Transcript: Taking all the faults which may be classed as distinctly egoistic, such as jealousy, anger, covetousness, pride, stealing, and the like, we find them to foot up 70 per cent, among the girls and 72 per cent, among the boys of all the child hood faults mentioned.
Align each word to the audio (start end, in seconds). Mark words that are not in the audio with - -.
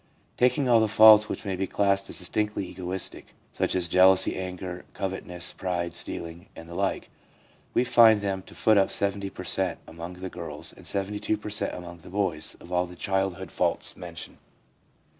Taking 0.35 0.67
all 0.67 0.79
the 0.79 0.87
faults 0.87 1.29
which 1.29 1.45
may 1.45 1.55
be 1.55 1.67
classed 1.67 2.09
as 2.09 2.17
distinctly 2.17 2.65
egoistic, 2.65 3.35
such 3.53 3.75
as 3.75 3.87
jealousy, 3.87 4.35
anger, 4.35 4.83
covetousness, 4.95 5.53
pride, 5.53 5.93
stealing, 5.93 6.49
and 6.55 6.67
the 6.67 6.73
like, 6.73 7.11
we 7.75 7.83
find 7.83 8.19
them 8.21 8.41
to 8.47 8.55
foot 8.55 8.79
up 8.79 8.89
70 8.89 9.29
per 9.29 9.43
cent, 9.43 9.77
among 9.87 10.13
the 10.13 10.27
girls 10.31 10.73
and 10.73 10.87
72 10.87 11.37
per 11.37 11.51
cent, 11.51 11.75
among 11.75 11.99
the 11.99 12.09
boys 12.09 12.55
of 12.55 12.71
all 12.71 12.87
the 12.87 12.95
child 12.95 13.35
hood 13.35 13.51
faults 13.51 13.95
mentioned. 13.95 14.37